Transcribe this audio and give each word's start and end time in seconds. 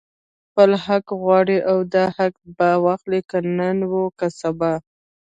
خپل 0.49 0.71
حق 0.85 1.05
غواړي 1.23 1.57
او 1.71 1.77
دا 1.93 2.05
حق 2.17 2.33
به 2.57 2.69
اخلي، 2.93 3.21
که 3.29 3.37
نن 3.57 3.77
وو 3.89 4.03
که 4.19 4.27
سبا 4.39 4.73